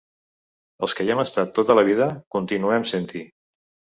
[0.85, 3.25] Els que hi hem estat tota la vida, continuem sent-hi.